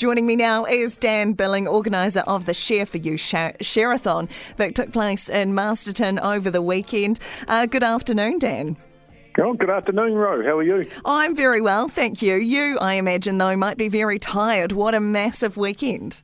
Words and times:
Joining 0.00 0.24
me 0.24 0.34
now 0.34 0.64
is 0.64 0.96
Dan 0.96 1.34
Billing, 1.34 1.68
organiser 1.68 2.20
of 2.20 2.46
the 2.46 2.52
Shear4U 2.52 3.18
Shearathon 3.60 4.30
that 4.56 4.74
took 4.74 4.94
place 4.94 5.28
in 5.28 5.54
Masterton 5.54 6.18
over 6.18 6.50
the 6.50 6.62
weekend. 6.62 7.20
Uh, 7.46 7.66
good 7.66 7.82
afternoon, 7.82 8.38
Dan. 8.38 8.78
Oh, 9.38 9.52
good 9.52 9.68
afternoon, 9.68 10.14
Ro. 10.14 10.42
How 10.42 10.56
are 10.56 10.62
you? 10.62 10.90
I'm 11.04 11.36
very 11.36 11.60
well, 11.60 11.86
thank 11.86 12.22
you. 12.22 12.36
You, 12.36 12.78
I 12.78 12.94
imagine, 12.94 13.36
though, 13.36 13.54
might 13.56 13.76
be 13.76 13.88
very 13.88 14.18
tired. 14.18 14.72
What 14.72 14.94
a 14.94 15.00
massive 15.00 15.58
weekend. 15.58 16.22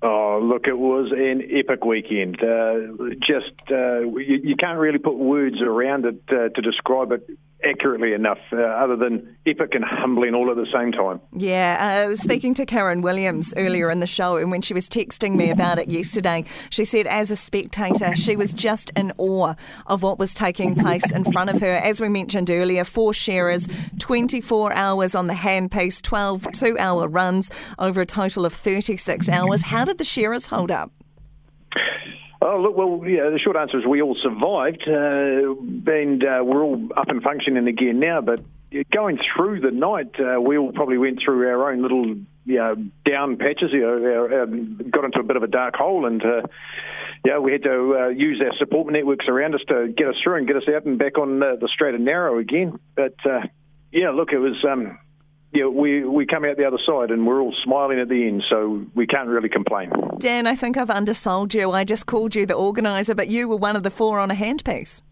Oh, 0.00 0.40
look, 0.42 0.66
it 0.66 0.78
was 0.78 1.12
an 1.12 1.42
epic 1.52 1.84
weekend. 1.84 2.42
Uh, 2.42 3.14
just, 3.20 3.52
uh, 3.70 4.08
you, 4.08 4.40
you, 4.42 4.56
can't 4.56 4.78
really 4.78 4.96
put 4.96 5.16
words 5.16 5.60
around 5.60 6.06
it 6.06 6.22
uh, 6.30 6.48
to 6.48 6.62
describe 6.62 7.12
it 7.12 7.28
accurately 7.64 8.12
enough, 8.12 8.38
uh, 8.52 8.56
other 8.56 8.96
than 8.96 9.36
epic 9.46 9.74
and 9.74 9.84
humbling 9.84 10.34
all 10.34 10.50
at 10.50 10.56
the 10.56 10.66
same 10.72 10.92
time. 10.92 11.20
Yeah, 11.36 11.76
uh, 11.80 12.04
I 12.04 12.08
was 12.08 12.20
speaking 12.20 12.54
to 12.54 12.66
Karen 12.66 13.02
Williams 13.02 13.52
earlier 13.56 13.90
in 13.90 14.00
the 14.00 14.06
show, 14.06 14.36
and 14.36 14.50
when 14.50 14.62
she 14.62 14.74
was 14.74 14.88
texting 14.88 15.34
me 15.34 15.50
about 15.50 15.78
it 15.78 15.88
yesterday, 15.88 16.44
she 16.70 16.84
said 16.84 17.06
as 17.06 17.30
a 17.30 17.36
spectator, 17.36 18.14
she 18.14 18.36
was 18.36 18.54
just 18.54 18.90
in 18.96 19.12
awe 19.18 19.54
of 19.86 20.02
what 20.02 20.18
was 20.18 20.34
taking 20.34 20.74
place 20.74 21.10
in 21.10 21.24
front 21.24 21.50
of 21.50 21.60
her. 21.60 21.76
As 21.76 22.00
we 22.00 22.08
mentioned 22.08 22.50
earlier, 22.50 22.84
four 22.84 23.12
shearers, 23.12 23.66
24 23.98 24.72
hours 24.72 25.14
on 25.14 25.26
the 25.26 25.34
handpiece, 25.34 26.00
12 26.02 26.48
two 26.52 26.78
hour 26.78 27.08
runs 27.08 27.50
over 27.78 28.00
a 28.00 28.06
total 28.06 28.44
of 28.44 28.52
36 28.52 29.28
hours. 29.28 29.62
How 29.62 29.84
did 29.84 29.98
the 29.98 30.04
shearers 30.04 30.46
hold 30.46 30.70
up? 30.70 30.92
Oh, 32.40 32.60
look, 32.60 32.76
well, 32.76 33.02
yeah, 33.04 33.30
the 33.30 33.40
short 33.42 33.56
answer 33.56 33.78
is 33.78 33.86
we 33.86 34.00
all 34.00 34.16
survived, 34.22 34.84
uh, 34.86 35.90
and 35.92 36.22
uh, 36.22 36.42
we're 36.44 36.62
all 36.62 36.88
up 36.96 37.08
and 37.08 37.22
functioning 37.22 37.66
again 37.66 37.98
now. 37.98 38.20
But 38.20 38.40
going 38.92 39.18
through 39.34 39.60
the 39.60 39.72
night, 39.72 40.14
uh, 40.20 40.40
we 40.40 40.56
all 40.56 40.70
probably 40.70 40.98
went 40.98 41.20
through 41.24 41.48
our 41.48 41.72
own 41.72 41.82
little 41.82 42.16
you 42.44 42.56
know, 42.56 42.76
down 43.04 43.36
patches, 43.36 43.70
you 43.72 43.80
know, 43.80 44.42
um, 44.42 44.80
got 44.90 45.04
into 45.04 45.20
a 45.20 45.24
bit 45.24 45.36
of 45.36 45.42
a 45.42 45.48
dark 45.48 45.74
hole, 45.74 46.06
and 46.06 46.24
uh, 46.24 46.42
yeah, 47.24 47.38
we 47.38 47.52
had 47.52 47.64
to 47.64 47.96
uh, 47.98 48.08
use 48.08 48.40
our 48.40 48.56
support 48.56 48.92
networks 48.92 49.26
around 49.28 49.54
us 49.54 49.60
to 49.68 49.88
get 49.88 50.08
us 50.08 50.14
through 50.22 50.36
and 50.36 50.46
get 50.46 50.56
us 50.56 50.62
out 50.74 50.84
and 50.86 50.98
back 50.98 51.18
on 51.18 51.40
the 51.40 51.68
straight 51.72 51.94
and 51.94 52.04
narrow 52.04 52.38
again. 52.38 52.78
But 52.94 53.16
uh, 53.26 53.42
yeah, 53.92 54.10
look, 54.10 54.32
it 54.32 54.38
was. 54.38 54.64
Um, 54.64 54.98
yeah, 55.52 55.66
we, 55.66 56.04
we 56.04 56.26
come 56.26 56.44
out 56.44 56.56
the 56.56 56.66
other 56.66 56.78
side 56.86 57.10
and 57.10 57.26
we're 57.26 57.40
all 57.40 57.54
smiling 57.64 57.98
at 57.98 58.08
the 58.08 58.26
end, 58.26 58.44
so 58.50 58.84
we 58.94 59.06
can't 59.06 59.28
really 59.28 59.48
complain. 59.48 59.90
Dan, 60.18 60.46
I 60.46 60.54
think 60.54 60.76
I've 60.76 60.90
undersold 60.90 61.54
you. 61.54 61.72
I 61.72 61.84
just 61.84 62.06
called 62.06 62.34
you 62.34 62.44
the 62.44 62.54
organiser, 62.54 63.14
but 63.14 63.28
you 63.28 63.48
were 63.48 63.56
one 63.56 63.74
of 63.74 63.82
the 63.82 63.90
four 63.90 64.18
on 64.18 64.30
a 64.30 64.34
handpiece. 64.34 65.02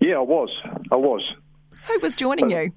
Yeah, 0.00 0.16
I 0.16 0.22
was. 0.22 0.50
I 0.90 0.96
was. 0.96 1.22
Who 1.86 1.98
was 2.00 2.16
joining 2.16 2.50
you? 2.50 2.72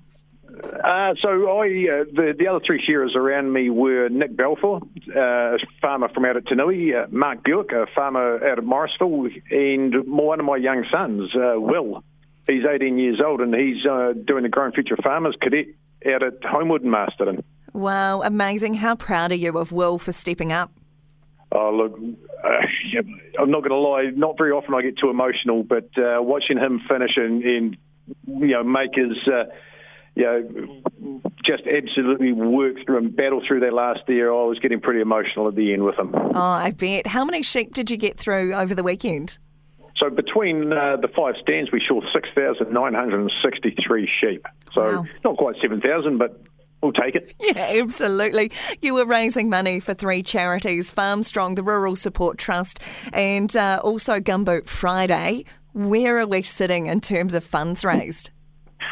Uh, 0.52 1.14
so 1.22 1.30
I, 1.30 1.64
uh, 1.89 2.03
the 2.14 2.33
the 2.38 2.48
other 2.48 2.59
three 2.66 2.83
shearers 2.86 3.14
around 3.16 3.52
me 3.53 3.70
were 3.70 4.09
Nick 4.09 4.36
Balfour, 4.36 4.81
uh, 5.16 5.20
a 5.20 5.58
farmer 5.81 6.09
from 6.09 6.26
out 6.26 6.36
at 6.36 6.45
Tinui, 6.45 6.94
uh, 6.94 7.08
Mark 7.09 7.44
Buick, 7.44 7.72
a 7.72 7.88
farmer 7.95 8.45
out 8.45 8.59
of 8.59 8.66
Mauriceville, 8.66 9.31
and 9.50 10.08
one 10.08 10.39
of 10.39 10.45
my 10.45 10.58
young 10.58 10.86
sons, 10.92 11.31
uh, 11.36 11.59
Will. 11.59 12.03
He's 12.48 12.66
18 12.70 12.98
years 12.98 13.22
old 13.26 13.39
and 13.39 13.53
he's 13.53 13.86
uh, 13.86 14.14
doing 14.26 14.44
the 14.44 14.50
Growing 14.50 14.73
Future 14.73 14.98
Farmers 15.02 15.36
Cadet 15.42 15.67
out 16.08 16.24
at 16.24 16.44
Homewood 16.44 16.82
and 16.82 16.92
Masterton. 16.92 17.44
Wow, 17.74 18.22
amazing. 18.22 18.76
How 18.76 18.96
proud 18.96 19.32
are 19.32 19.36
you 19.36 19.58
of 19.58 19.72
Will 19.72 19.98
for 19.98 20.12
stepping 20.12 20.52
up? 20.52 20.72
Oh, 21.54 21.72
look, 21.72 22.00
uh, 22.44 22.48
I'm 23.40 23.52
not 23.52 23.60
going 23.60 23.72
to 23.72 23.76
lie, 23.76 24.12
not 24.16 24.38
very 24.38 24.52
often 24.52 24.74
I 24.74 24.82
get 24.82 24.98
too 24.98 25.10
emotional, 25.10 25.64
but 25.64 25.90
uh, 25.98 26.22
watching 26.22 26.58
him 26.58 26.82
finish 26.90 27.12
and, 27.16 27.44
and, 27.44 27.78
you 28.28 28.48
know, 28.48 28.64
make 28.64 28.96
his, 28.96 29.18
uh, 29.28 29.46
you 30.16 30.24
know, 30.24 31.22
just 31.46 31.64
absolutely 31.68 32.32
work 32.32 32.76
through 32.86 32.98
and 32.98 33.16
battle 33.16 33.42
through 33.48 33.62
that 33.62 33.74
last 33.74 34.02
year, 34.08 34.32
I 34.32 34.44
was 34.46 34.60
getting 34.60 34.80
pretty 34.80 35.02
emotional 35.02 35.48
at 35.48 35.56
the 35.56 35.74
end 35.74 35.84
with 35.84 35.98
him. 35.98 36.14
Oh, 36.14 36.40
I 36.40 36.72
bet. 36.72 37.08
How 37.08 37.26
many 37.26 37.42
sheep 37.42 37.74
did 37.74 37.90
you 37.90 37.98
get 37.98 38.18
through 38.18 38.54
over 38.54 38.76
the 38.76 38.84
weekend? 38.84 39.40
So 40.02 40.10
between 40.10 40.74
uh, 40.74 40.98
the 40.98 41.08
five 41.16 41.36
stands, 41.42 41.72
we 41.72 41.82
saw 41.88 42.02
6,963 42.12 44.10
sheep. 44.20 44.45
So 44.73 44.82
wow. 44.82 45.06
not 45.23 45.38
quite 45.38 45.56
7,000, 45.62 46.17
but 46.17 46.42
we'll 46.82 46.92
take 46.92 47.14
it. 47.14 47.34
Yeah, 47.39 47.82
absolutely. 47.82 48.52
You 48.82 48.95
were 48.95 49.06
raising 49.06 49.48
money 49.50 49.80
for 49.80 49.94
three 49.94 50.23
charities 50.23 50.92
Farmstrong, 50.92 51.56
the 51.56 51.64
Rural 51.64 51.95
Support 51.95 52.40
Trust, 52.40 52.80
and 53.14 53.56
uh, 53.56 53.80
also 53.84 54.20
Gumboot 54.20 54.67
Friday. 54.67 55.45
Where 55.73 56.17
are 56.20 56.28
we 56.28 56.42
sitting 56.42 56.88
in 56.88 57.00
terms 57.00 57.36
of 57.36 57.44
funds 57.44 57.86
raised? 57.86 58.32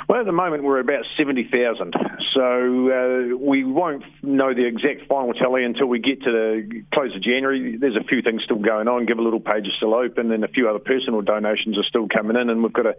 Well, 0.07 0.19
at 0.19 0.25
the 0.25 0.31
moment 0.31 0.63
we're 0.63 0.79
about 0.79 1.05
70,000. 1.17 1.93
So 2.33 2.41
uh, 2.41 3.37
we 3.37 3.63
won't 3.63 4.03
know 4.23 4.53
the 4.53 4.65
exact 4.65 5.07
final 5.07 5.33
tally 5.33 5.63
until 5.63 5.87
we 5.87 5.99
get 5.99 6.21
to 6.23 6.31
the 6.31 6.83
close 6.93 7.15
of 7.15 7.21
January. 7.21 7.77
There's 7.77 7.95
a 7.95 8.03
few 8.03 8.21
things 8.21 8.43
still 8.43 8.59
going 8.59 8.87
on. 8.87 9.05
Givealittle 9.05 9.43
page 9.43 9.65
is 9.65 9.73
still 9.77 9.95
open, 9.95 10.31
and 10.31 10.43
a 10.43 10.47
few 10.47 10.69
other 10.69 10.79
personal 10.79 11.21
donations 11.21 11.77
are 11.77 11.83
still 11.83 12.07
coming 12.07 12.37
in, 12.37 12.49
and 12.49 12.63
we've 12.63 12.73
got 12.73 12.83
to 12.83 12.95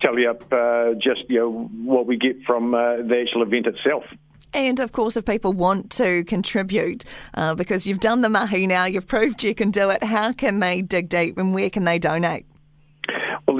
tally 0.00 0.26
up 0.26 0.42
uh, 0.52 0.94
just 0.94 1.28
you 1.28 1.38
know 1.38 1.70
what 1.84 2.06
we 2.06 2.16
get 2.16 2.42
from 2.46 2.74
uh, 2.74 2.96
the 2.96 3.24
actual 3.26 3.42
event 3.42 3.66
itself. 3.66 4.04
And 4.52 4.80
of 4.80 4.92
course, 4.92 5.16
if 5.16 5.24
people 5.24 5.52
want 5.52 5.90
to 5.92 6.24
contribute, 6.24 7.04
uh, 7.34 7.54
because 7.54 7.86
you've 7.86 8.00
done 8.00 8.20
the 8.22 8.28
mahi 8.28 8.66
now, 8.66 8.86
you've 8.86 9.06
proved 9.06 9.44
you 9.44 9.54
can 9.54 9.70
do 9.70 9.90
it, 9.90 10.02
how 10.02 10.32
can 10.32 10.58
they 10.58 10.82
dig 10.82 11.08
deep 11.08 11.38
and 11.38 11.54
where 11.54 11.70
can 11.70 11.84
they 11.84 11.98
donate? 11.98 12.46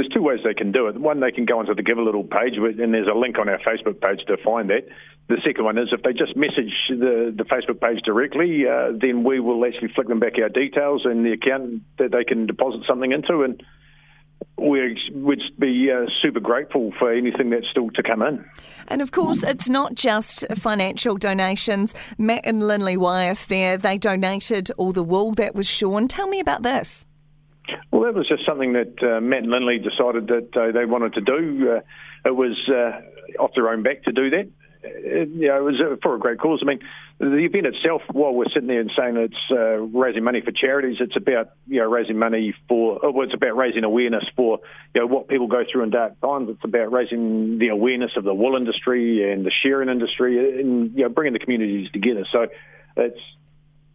There's 0.01 0.15
two 0.15 0.23
ways 0.23 0.41
they 0.43 0.55
can 0.55 0.73
do 0.73 0.87
it. 0.87 0.99
One, 0.99 1.21
they 1.21 1.31
can 1.31 1.45
go 1.45 1.59
onto 1.59 1.75
the 1.75 1.83
Givealittle 1.83 2.31
page, 2.31 2.55
and 2.57 2.95
there's 2.95 3.07
a 3.07 3.13
link 3.13 3.39
on 3.39 3.51
our 3.51 3.59
Facebook 3.59 4.01
page 4.01 4.21
to 4.29 4.39
find 4.43 4.71
that. 4.71 4.89
The 5.29 5.37
second 5.45 5.63
one 5.67 5.77
is 5.77 5.89
if 5.93 6.03
they 6.03 6.15
just 6.15 6.35
message 6.39 6.73
the, 6.89 7.35
the 7.37 7.45
Facebook 7.45 7.83
page 7.83 8.01
directly, 8.03 8.65
uh, 8.67 8.93
then 8.99 9.25
we 9.25 9.41
will 9.41 9.63
actually 9.63 9.93
flick 9.95 10.09
them 10.09 10.19
back 10.19 10.39
our 10.41 10.49
details 10.49 11.03
and 11.05 11.27
the 11.27 11.33
account 11.33 11.83
that 11.99 12.13
they 12.13 12.25
can 12.25 12.47
deposit 12.47 12.81
something 12.89 13.13
into, 13.13 13.43
and 13.43 13.63
we 14.57 14.97
would 15.13 15.43
be 15.59 15.91
uh, 15.93 16.07
super 16.23 16.41
grateful 16.41 16.95
for 16.99 17.13
anything 17.13 17.51
that's 17.51 17.69
still 17.71 17.91
to 17.91 18.03
come 18.03 18.23
in. 18.23 18.43
And 18.89 19.03
of 19.03 19.11
course, 19.11 19.43
it's 19.43 19.69
not 19.69 19.97
just 19.97 20.47
financial 20.55 21.19
donations. 21.19 21.93
Matt 22.17 22.41
and 22.45 22.67
Lindley 22.67 22.97
Wyeth 22.97 23.49
there, 23.49 23.77
they 23.77 23.99
donated 23.99 24.71
all 24.79 24.93
the 24.93 25.05
wool 25.05 25.33
that 25.33 25.55
was 25.55 25.67
shorn. 25.67 26.09
Tell 26.09 26.27
me 26.27 26.41
about 26.41 26.63
this. 26.63 27.05
Well, 27.91 28.03
that 28.03 28.15
was 28.15 28.29
just 28.29 28.47
something 28.47 28.73
that 28.75 29.03
uh, 29.03 29.21
Matt 29.21 29.43
and 29.43 29.51
Lindley 29.51 29.79
decided 29.79 30.29
that 30.29 30.57
uh, 30.57 30.73
they 30.73 30.85
wanted 30.85 31.15
to 31.15 31.21
do. 31.21 31.77
Uh, 31.77 31.81
it 32.25 32.35
was 32.35 32.57
uh, 32.69 33.43
off 33.43 33.53
their 33.55 33.69
own 33.69 33.83
back 33.83 34.05
to 34.05 34.13
do 34.13 34.31
that. 34.31 34.49
It, 34.83 35.29
uh, 35.29 35.31
you 35.33 35.49
know, 35.49 35.59
it 35.59 35.63
was 35.63 35.81
uh, 35.81 35.97
for 36.03 36.15
a 36.15 36.19
great 36.19 36.39
cause. 36.39 36.61
I 36.63 36.67
mean, 36.67 36.81
the 37.19 37.37
event 37.37 37.67
itself, 37.67 38.01
while 38.13 38.33
we're 38.33 38.49
sitting 38.49 38.69
there 38.69 38.81
and 38.81 38.91
saying 38.97 39.17
it's 39.17 39.93
raising 39.95 40.25
money 40.25 40.41
for 40.41 40.53
charities, 40.53 40.97
it's 41.01 41.17
about 41.17 41.51
you 41.67 41.81
know 41.81 41.91
raising 41.91 42.19
money 42.19 42.55
for. 42.67 42.99
Well, 43.03 43.25
it's 43.25 43.35
about 43.35 43.57
raising 43.57 43.85
awareness 43.85 44.25
for 44.37 44.61
you 44.95 45.03
know 45.03 45.07
what 45.07 45.29
people 45.29 45.49
go 45.49 45.65
through 45.71 45.83
in 45.83 45.91
dark 45.91 46.19
times. 46.21 46.49
It's 46.49 46.65
about 46.65 46.93
raising 46.93 47.59
the 47.59 47.69
awareness 47.69 48.13
of 48.17 48.25
the 48.25 48.33
wool 48.33 48.57
industry 48.57 49.31
and 49.31 49.45
the 49.45 49.53
shearing 49.63 49.91
industry, 49.91 50.61
and 50.61 50.95
you 50.95 51.03
know 51.03 51.09
bringing 51.11 51.35
the 51.35 51.41
communities 51.41 51.91
together. 51.93 52.25
So 52.33 52.47
it's 52.97 53.21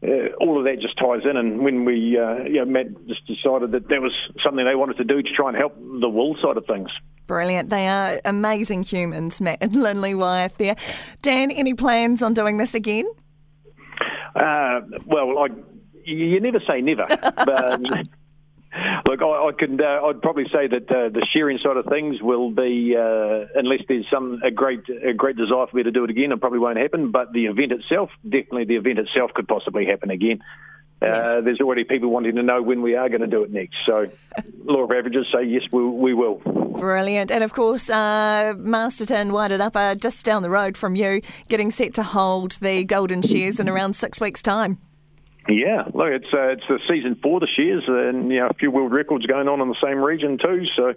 uh, 0.04 0.34
all 0.40 0.58
of 0.58 0.66
that 0.66 0.80
just 0.82 0.98
ties 0.98 1.22
in. 1.30 1.38
And 1.38 1.60
when 1.60 1.86
we, 1.86 2.18
uh, 2.18 2.44
you 2.44 2.56
know, 2.56 2.66
Matt 2.66 2.88
just 3.08 3.26
decided 3.28 3.72
that 3.72 3.88
that 3.90 4.02
was 4.02 4.14
something 4.44 4.66
they 4.66 4.76
wanted 4.76 4.98
to 4.98 5.04
do 5.04 5.22
to 5.22 5.30
try 5.36 5.50
and 5.50 5.58
help 5.58 5.76
the 5.82 6.10
wool 6.10 6.36
side 6.42 6.58
of 6.58 6.66
things. 6.66 6.90
Brilliant. 7.28 7.70
They 7.70 7.88
are 7.88 8.22
amazing 8.24 8.84
humans, 8.84 9.42
Matt 9.42 9.60
and 9.62 9.76
Lindley 9.76 10.14
Wyeth 10.14 10.58
there. 10.58 10.76
Dan, 11.22 11.50
any 11.50 11.74
plans 11.74 12.22
on 12.22 12.34
doing 12.34 12.58
this 12.58 12.76
again? 12.76 13.06
Uh, 14.36 14.82
well, 15.06 15.40
I, 15.40 15.48
you 16.04 16.40
never 16.40 16.60
say 16.68 16.82
never. 16.82 17.08
but 17.46 17.82
Look, 19.08 19.22
I, 19.22 19.26
I 19.26 19.52
could, 19.58 19.82
uh, 19.82 20.02
I'd 20.06 20.22
probably 20.22 20.46
say 20.52 20.68
that 20.68 20.90
uh, 20.90 21.10
the 21.10 21.26
shearing 21.32 21.60
side 21.64 21.78
of 21.78 21.86
things 21.86 22.22
will 22.22 22.52
be, 22.52 22.96
uh, 22.98 23.46
unless 23.56 23.82
there's 23.88 24.06
some 24.12 24.42
a 24.44 24.52
great, 24.52 24.82
a 24.90 25.14
great 25.14 25.38
desire 25.38 25.68
for 25.68 25.78
me 25.78 25.84
to 25.84 25.92
do 25.92 26.04
it 26.04 26.10
again, 26.10 26.32
it 26.32 26.40
probably 26.40 26.60
won't 26.60 26.78
happen. 26.78 27.12
But 27.12 27.32
the 27.32 27.46
event 27.46 27.72
itself, 27.72 28.10
definitely, 28.24 28.66
the 28.66 28.76
event 28.76 29.00
itself 29.00 29.34
could 29.34 29.48
possibly 29.48 29.86
happen 29.86 30.10
again. 30.12 30.42
Uh, 31.02 31.42
there's 31.42 31.60
already 31.60 31.84
people 31.84 32.10
wanting 32.10 32.36
to 32.36 32.44
know 32.44 32.62
when 32.62 32.82
we 32.82 32.96
are 32.96 33.10
going 33.10 33.22
to 33.22 33.28
do 33.28 33.44
it 33.44 33.52
next. 33.52 33.76
So, 33.86 34.10
law 34.64 34.84
of 34.84 34.92
averages 34.92 35.28
say 35.34 35.44
yes, 35.44 35.64
we, 35.72 35.86
we 35.86 36.14
will. 36.14 36.36
Brilliant. 36.36 37.32
And 37.32 37.44
of 37.44 37.54
course, 37.54 37.90
uh, 37.90 38.54
Masterton, 38.58 39.32
Wairarapa, 39.32 39.92
uh, 39.92 39.96
just 39.96 40.26
down 40.26 40.42
the 40.42 40.50
road 40.50 40.78
from 40.78 40.96
you, 40.96 41.22
getting 41.48 41.70
set 41.70 41.94
to 41.96 42.04
hold 42.04 42.54
the 42.54 42.84
Golden 42.86 43.22
Shears 43.22 43.60
in 43.60 43.70
around 43.70 43.96
six 43.96 44.20
weeks' 44.20 44.42
time. 44.42 44.80
Yeah, 45.48 45.84
look, 45.94 46.10
it's 46.10 46.34
uh, 46.34 46.48
it's 46.50 46.64
the 46.68 46.80
season 46.88 47.16
for 47.22 47.40
the 47.40 47.48
shears, 47.48 47.84
and 47.88 48.32
you 48.32 48.40
know 48.40 48.48
a 48.48 48.54
few 48.54 48.72
world 48.72 48.92
records 48.92 49.26
going 49.28 49.48
on 49.48 49.62
in 49.62 49.70
the 49.70 49.76
same 49.84 50.00
region 50.00 50.40
too. 50.40 50.66
So 50.76 50.96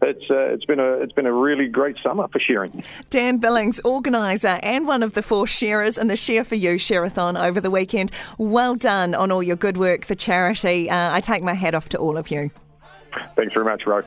it's 0.00 0.30
uh, 0.30 0.54
it's 0.54 0.64
been 0.64 0.80
a 0.80 0.92
it's 0.92 1.12
been 1.12 1.26
a 1.26 1.32
really 1.32 1.66
great 1.66 1.96
summer 2.02 2.28
for 2.28 2.38
shearing. 2.38 2.82
Dan 3.10 3.38
Billings, 3.38 3.80
organizer 3.80 4.58
and 4.62 4.86
one 4.86 5.02
of 5.02 5.12
the 5.14 5.22
four 5.22 5.46
shearers 5.46 5.98
in 5.98 6.06
the 6.06 6.14
Shear4U 6.14 6.76
Shearathon 6.76 7.38
over 7.38 7.60
the 7.60 7.70
weekend. 7.70 8.12
Well 8.38 8.74
done 8.74 9.14
on 9.14 9.30
all 9.30 9.42
your 9.42 9.56
good 9.56 9.76
work 9.76 10.04
for 10.04 10.14
charity. 10.14 10.88
Uh, 10.88 11.14
I 11.14 11.20
take 11.20 11.42
my 11.42 11.54
hat 11.54 11.74
off 11.74 11.88
to 11.90 11.98
all 11.98 12.16
of 12.16 12.30
you. 12.30 12.50
Thanks 13.36 13.54
very 13.54 13.64
much, 13.64 13.86
Ro. 13.86 14.02